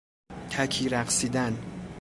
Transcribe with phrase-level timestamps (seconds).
[0.49, 1.57] تکی رقصیدن